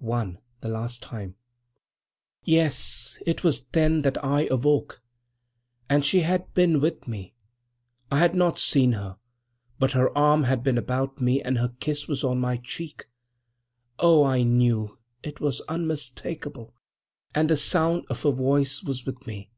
[0.00, 1.36] "One, the last time."
[2.42, 5.00] "Yes; it was then that I awoke.
[5.88, 7.32] And she had been with me.
[8.12, 9.16] I had not seen her,
[9.78, 13.06] but her arm had been about me and her kiss was on my cheek.
[13.98, 14.24] Oh.
[14.24, 16.74] I knew; it was unmistakable.
[17.34, 19.50] And the sound of her voice was with me."